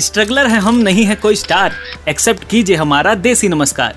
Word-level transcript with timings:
Struggler 0.00 0.46
है, 0.46 0.58
हम 0.58 0.76
नहीं 0.76 1.04
है 1.04 1.14
कोई 1.14 1.36
स्टार। 1.36 1.74
एक्सेप्ट 2.08 2.48
कीजिए 2.48 2.76
हमारा 2.76 3.14
देसी 3.14 3.48
नमस्कार। 3.48 3.96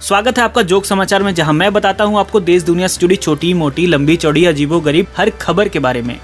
स्वागत 0.00 0.38
है 0.38 0.44
आपका 0.44 0.62
जोक 0.62 0.84
समाचार 0.84 1.22
में, 1.22 1.34
जहाँ 1.34 1.52
मैं 1.52 1.72
बताता 1.72 2.04
हूँ 2.04 2.18
आपको 2.18 2.40
देश, 2.40 2.62
दुनिया 2.62 2.88
से 2.88 3.00
जुड़ी 3.00 3.16
छोटी, 3.16 3.52
मोटी, 3.54 3.86
लंबी, 3.86 4.16
चौड़ी, 4.16 4.44
अजीबो, 4.44 4.80
गरीब, 4.80 5.06
हर 5.16 5.30
खबर 5.30 5.68
के 5.68 5.78
बारे 5.78 6.02
में। 6.02 6.18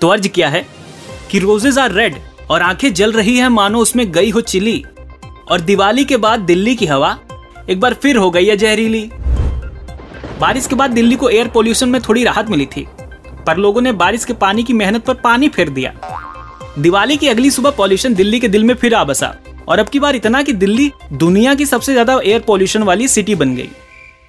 तो 0.00 0.08
अर्ज़ 0.08 0.28
किया 0.28 0.48
है 0.48 0.64
कि 1.30 1.38
रोजेज 1.38 1.78
आर 1.78 1.92
रेड 1.92 2.16
और 2.50 2.62
आँखें 2.62 2.92
जल 2.94 3.12
रही 3.12 3.36
है, 3.36 3.48
मानो 3.48 3.78
उसमें 3.78 4.10
गई 4.12 4.30
हो 4.30 4.40
चिली। 4.40 4.84
और 5.50 5.60
दिवाली 5.60 6.04
के 6.04 6.16
बाद 6.16 6.40
दिल्ली 6.40 6.74
की 6.76 6.86
हवा 6.86 7.18
एक 7.70 7.80
बार 7.80 7.94
फिर 7.94 8.16
हो 8.16 8.30
गई 8.30 8.46
है 8.46 8.56
जहरीली। 8.56 9.10
बारिश 10.40 10.66
के 10.66 10.76
बाद 10.76 10.90
दिल्ली 10.90 11.16
को 11.16 11.28
एयर 11.28 11.48
पोल्यूशन 11.48 11.88
में 11.88 12.00
थोड़ी 12.02 12.24
राहत 12.24 12.50
मिली 12.50 12.66
थी, 12.66 12.86
पर 13.46 13.56
लोगों 13.56 13.80
ने 13.80 13.92
बारिश 13.94 14.24
के 14.24 14.32
पानी 14.32 14.64
की 14.64 14.72
मेहनत 14.72 15.04
पर 15.04 15.14
पानी 15.14 15.48
फेर 15.48 15.68
दिया। 15.68 15.92
दिवाली 16.78 17.16
की 17.16 17.28
अगली 17.28 17.50
सुबह 17.50 17.70
पॉल्यूशन 17.70 18.14
दिल्ली 18.14 18.40
के 18.40 18.48
दिल 18.48 18.64
में 18.64 18.74
फिर 18.74 18.94
आ 18.94 19.04
बसा। 19.04 19.34
और 19.68 19.78
अब 19.78 19.88
की 19.88 20.00
बार 20.00 20.16
इतना 20.16 20.42
कि 20.42 20.52
दिल्ली 20.52 20.90
दुनिया 21.12 21.54
की 21.54 21.66
सबसे 21.66 21.92
ज़्यादा 21.92 22.20
एयर 22.24 22.40
पॉल्यूशन 22.40 22.82
वाली 22.82 23.08
सिटी 23.08 23.34
बन 23.34 23.54
गई। 23.56 23.68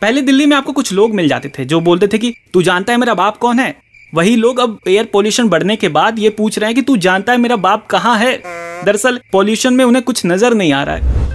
पहले 0.02 0.22
दिल्ली 0.22 0.45
में 0.45 0.58
आपको 0.58 0.72
कुछ 0.72 0.94
लोग 0.94 1.16
मिल 1.16 1.28
जाते 1.28 1.50
थे, 1.50 1.66
जो 1.66 1.80
बोलते 1.80 2.08
थे 2.08 2.17
कि, 2.17 2.36
तू 2.54 2.62
जानता 2.62 2.94
है 2.94 3.00
मेरा 3.00 3.14
बाप 3.14 3.38
कौन 3.38 3.59
है? 3.59 3.76
वही 4.16 4.36
लोग 4.36 4.59
अब 4.59 4.80
एयर 4.88 5.05
पॉल्यूशन 5.05 5.50
बढ़ने 5.50 5.76
के 5.76 5.88
बाद 5.88 6.20
ये 6.20 6.30
पूछ 6.30 6.59
रहे 6.59 6.67
हैं 6.67 6.76
कि, 6.76 6.81
तू 6.81 6.98
जानता 6.98 7.31
है 7.31 7.38
मेरा 7.38 7.55
बाप 7.55 7.88
कहाँ 7.88 8.17
है? 8.17 8.42
दरअसल 8.86 9.20
पॉल्यूशन 9.31 9.73
में 9.73 9.86
उन्हें 9.86 10.03
कुछ 10.03 10.26
नज़र 10.26 10.53
नहीं 10.53 10.73
आ 10.73 10.84
रहा 10.84 10.95
है। 10.95 11.28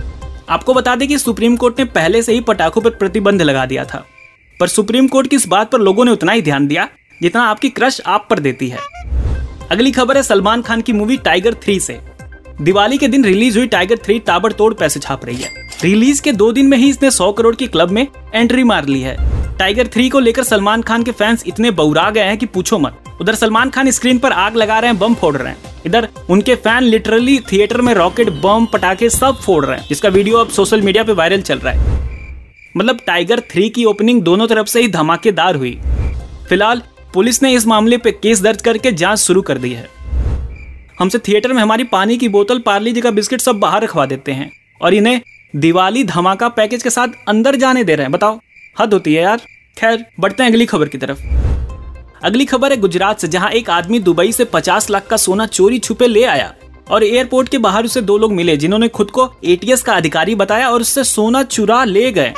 आपको 0.49 0.75
बता 0.75 0.97
दें 0.97 1.09
कि 1.09 1.19
सुप्रीम 1.19 1.57
कोर्ट 1.57 1.79
ने 1.79 1.85
पहले 1.85 2.23
से 2.23 2.33
ही 2.33 2.41
पटाखों 2.41 2.81
पर 2.81 2.91
प्रतिबंध 2.91 3.43
लगा 3.43 3.67
दिया 3.67 3.85
था। 3.85 4.05
पर 4.61 4.69
सुप्रीम 4.69 5.07
कोर्ट 5.07 5.27
की 5.27 5.37
इस 5.37 5.49
बात 5.49 5.71
पर 5.71 5.81
लोगों 5.81 6.05
ने 6.05 6.11
उतना 6.11 6.33
ही 6.33 6.43
ध्यान 6.43 6.67
दिया, 6.67 6.89
जितना 7.23 7.43
आपकी 7.43 7.69
क्रश 7.69 8.01
आप 8.07 8.27
पर 8.31 8.39
देती 8.39 8.69
है। 8.69 8.94
अगली 9.75 9.91
खबर 9.93 10.17
है 10.17 10.23
सलमान 10.23 10.63
खान 10.63 10.81
की 10.81 10.93
मूवी 10.93 11.17
टाइगर 11.17 11.55
थ्री 11.55 11.81
से। 11.81 11.99
दिवाली 12.61 12.99
के 12.99 13.09
दिन 13.09 13.25
रिलीज़ 13.25 13.59
हुई 13.59 13.67
टाइगर 13.67 13.97
थ्री 13.97 14.19
ताबड़तोड़ 14.21 14.75
पैसे 14.75 15.01
छाप 15.01 15.25
रही 15.25 15.37
है। 15.37 15.51
रिलीज़ 15.83 16.23
के 16.23 16.33
दो 16.33 16.53
दिन 16.53 16.67
में 16.67 16.79
ही 16.79 16.91
इसने 16.91 17.11
100 17.11 17.33
करोड़ 17.33 17.57
की 17.57 17.67
क्लब 17.67 17.91
में 17.91 18.07
एंट्री 18.35 18.65
मार 18.65 18.87
ली 18.87 19.01
है। 19.01 19.17
टाइगर 19.59 19.87
थ्री 19.87 20.09
को 20.09 20.19
लेकर 20.19 20.43
सलमान 20.43 20.83
खान 20.83 21.03
के 21.03 21.13
फैंस 21.13 21.45
इतने 21.47 21.71
बौरा 21.71 22.11
गए 22.11 22.21
हैं 22.21 22.39
कि 22.39 22.47
पूछो 22.47 22.79
मत। 22.79 23.05
उधर 23.21 23.35
सलमान 23.35 23.71
खान 23.71 23.91
स्क्रीन 23.91 24.19
पर 24.19 24.33
आग 24.33 24.57
लगा 24.57 24.79
रहे 24.79 24.91
हैं, 24.91 24.99
बम 24.99 25.15
फोड़ 25.15 25.37
रहे 25.37 25.53
हैं। 25.53 25.59
इधर 25.87 26.09
उनके 26.31 26.55
फ़ैन 26.55 26.83
लिटरली 26.83 27.39
थिएटर 27.53 27.81
में 27.81 27.95
रॉकेट, 27.95 28.31
बम, 28.31 28.67
पटाखे 28.67 29.11
सब 29.11 29.37
फोड़ 29.37 29.67
रहे 29.67 29.79
हैं, 29.79 29.87
जिसका 29.89 30.09
वीडियो 30.09 30.37
अब 30.37 30.49
सोशल 30.49 30.83
मीडिया 30.83 31.05
पे 31.05 31.13
वायरल 31.13 31.43
चल 31.43 31.59
रहा 31.59 31.75
है। 31.75 32.01
मतलब 32.77 33.01
टाइगर 33.07 33.41
थ्री 33.41 33.69
की 33.69 33.85
ओपनिंग 33.85 34.23
दोनों 34.23 34.47
तरफ़ 34.47 34.67
से 34.67 34.81
ही 34.81 34.89
धमाकेदार 34.89 35.57
हुई। 35.57 35.79
फ़िलहाल 36.49 36.83
पुलिस 37.15 37.43
ने 37.43 37.53
इस 37.53 37.67
मामले 37.67 37.97
पे 37.97 38.13
केस 38.13 38.41
दर्ज 38.43 38.63
करके 38.63 38.93
जाँच 38.93 39.19
शुरू 39.19 39.43
कर 39.43 39.59
दी 39.59 39.73
है। 39.73 39.89
हमसे 41.01 41.19
थिएटर 41.19 41.53
में 41.53 41.63
हमारी 41.63 41.85
पानी 41.85 42.17
की 42.17 42.29
बोतल, 42.29 42.59
पार्ली 42.59 42.93
जी 42.93 43.01
का 43.01 43.11
बिस्किट 43.11 43.41
सब 43.41 43.57
बाहर 43.57 43.83
रखवा 43.83 44.07
देते 44.07 44.33
हैं 44.33 44.51
और 44.83 44.95
इन्हें 44.95 45.21
दिवाली 45.57 46.05
धमाका 46.05 46.49
पैकेज 46.49 46.83
के 46.83 46.91
साथ 46.91 47.09
अंदर 47.29 47.57
जाने 47.57 47.85
दे 47.85 47.95
रहे 47.95 48.05
हैं। 48.05 48.13
बताओ, 48.13 48.41
हद 48.79 48.93
होती 48.93 49.15
है 49.15 49.23
यार। 49.23 49.41
खैर, 49.79 50.07
बढ़ते 50.21 50.43
हैं 50.43 50.51
अगली 50.51 50.67
खबर 50.67 50.89
की 50.89 50.99
तरफ़। 50.99 51.19
अगली 52.25 52.45
खबर 52.45 52.71
है 52.71 52.77
गुजरात 52.77 53.21
से, 53.21 53.29
जहाँ 53.29 53.51
एक 53.51 53.71
आदमी 53.71 53.99
दुबई 53.99 54.33
से 54.33 54.45
50 54.45 54.91
लाख 54.91 55.07
का 55.07 55.17
सोना 55.17 55.47
चोरी 55.47 55.79
छुपे 55.79 56.07
ले 56.07 56.25
आया 56.25 56.55
और 56.91 57.05
एयरपोर्ट 57.05 57.49
के 57.49 57.59
बाहर 57.59 57.85
उसे 57.85 58.01
दो 58.01 58.19
लोग 58.19 58.33
मिले, 58.33 58.57
जिन्होंने 58.57 58.89
खुद 58.89 59.11
को 59.11 59.33
एटीएस 59.45 59.83
का 59.83 59.93
अधिकारी 59.93 60.35
बताया 60.35 60.71
और 60.71 60.81
उससे 60.81 61.05
सोना 61.05 61.43
चुरा 61.43 61.85
ले 61.85 62.13
गए। 62.13 62.35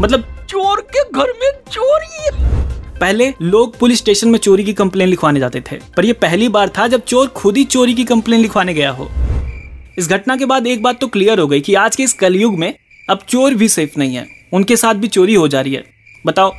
मतलब 0.00 0.46
चोर 0.48 0.80
के 0.80 1.02
घर 1.02 1.26
में 1.26 1.50
चोरी? 1.72 2.37
पहले 3.00 3.32
लोग 3.42 3.76
पुलिस 3.78 3.98
स्टेशन 3.98 4.28
में 4.28 4.38
चोरी 4.38 4.64
की 4.64 4.72
कंप्लेन 4.72 5.08
लिखवाने 5.08 5.40
जाते 5.40 5.60
थे, 5.62 5.76
पर 5.96 6.04
यह 6.04 6.14
पहली 6.22 6.48
बार 6.48 6.68
था 6.68 6.86
जब 6.86 7.02
चोर 7.02 7.26
खुद 7.28 7.56
ही 7.56 7.64
चोरी 7.66 7.94
की 7.94 8.04
कंप्लेन 8.04 8.40
लिखवाने 8.40 8.74
गया 8.74 8.90
हो। 8.90 9.08
इस 9.98 10.08
घटना 10.08 10.36
के 10.36 10.46
बाद 10.46 10.66
एक 10.66 10.82
बात 10.82 11.00
तो 11.00 11.06
क्लियर 11.06 11.40
हो 11.40 11.46
गई 11.46 11.60
कि 11.60 11.74
आज 11.74 11.96
के 11.96 12.02
इस 12.02 12.12
कलयुग 12.12 12.58
में 12.58 12.72
अब 13.08 13.20
चोर 13.28 13.54
भी 13.54 13.68
सेफ़ 13.68 13.98
नहीं 13.98 14.16
है, 14.16 14.26
उनके 14.52 14.76
साथ 14.76 14.94
भी 14.94 15.08
चोरी 15.08 15.34
हो 15.34 15.46
जा 15.48 15.60
रही 15.60 15.74
है। 15.74 15.84
बताओ 16.24 16.52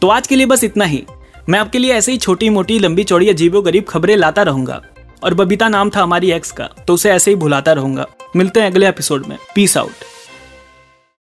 तो 0.00 0.08
आज 0.08 0.26
के 0.26 0.36
लिए 0.36 0.46
बस 0.46 0.64
इतना 0.64 0.84
ही। 0.84 1.02
मैं 1.48 1.58
आपके 1.58 1.78
लिए 1.78 1.92
ऐसे 1.92 2.12
ही 2.12 2.18
छोटी 2.18 2.48
मोटी 2.50 2.78
लंबी, 2.78 3.04
चौड़ी 3.04 3.28
अजीबो 3.28 3.62
गरीब 3.62 3.84
खबरें 3.84 4.16
लाता 4.16 4.42
रहूँगा, 4.42 4.80
और 5.22 5.34
बबीता 5.34 5.68
नाम 5.68 5.90
था 5.90 6.02
हमारी 6.02 6.30
एक्स 6.32 6.52
का 6.52 6.68
तो 6.86 6.94
उसे 6.94 7.10
ऐसे 7.10 7.30
ही 7.30 7.36
भुलाता 7.36 7.72
रहूँगा। 7.72 8.06
मिलते 8.36 8.60
हैं 8.60 8.70
अगले 8.70 8.88
एपिसोड 8.88 9.26
में। 9.26 9.36
Peace 9.54 9.76
out 9.76 10.04